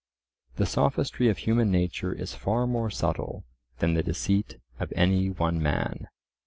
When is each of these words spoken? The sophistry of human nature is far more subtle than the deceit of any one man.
The 0.55 0.65
sophistry 0.65 1.29
of 1.29 1.37
human 1.37 1.69
nature 1.69 2.11
is 2.11 2.33
far 2.33 2.65
more 2.65 2.89
subtle 2.89 3.45
than 3.77 3.93
the 3.93 4.01
deceit 4.01 4.57
of 4.79 4.91
any 4.95 5.29
one 5.29 5.61
man. 5.61 6.07